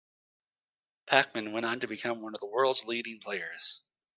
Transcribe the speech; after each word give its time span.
Pachman 1.05 1.51
went 1.51 1.67
on 1.67 1.81
to 1.81 1.87
become 1.87 2.21
one 2.23 2.33
of 2.33 2.39
the 2.39 2.47
world's 2.47 2.85
leading 2.85 3.19
players. 3.19 3.81